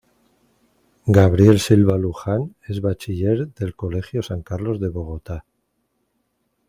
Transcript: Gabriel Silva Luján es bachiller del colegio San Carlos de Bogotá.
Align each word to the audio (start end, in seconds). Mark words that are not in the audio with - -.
Gabriel 1.05 1.59
Silva 1.59 1.95
Luján 1.95 2.55
es 2.67 2.81
bachiller 2.81 3.49
del 3.53 3.75
colegio 3.75 4.23
San 4.23 4.41
Carlos 4.41 4.79
de 4.79 4.89
Bogotá. 4.89 5.45